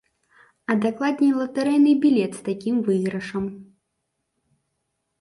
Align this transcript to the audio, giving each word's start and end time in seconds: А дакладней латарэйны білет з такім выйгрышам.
А 0.73 0.77
дакладней 0.85 1.33
латарэйны 1.41 1.93
білет 2.07 2.31
з 2.39 2.43
такім 2.51 2.75
выйгрышам. 2.91 3.55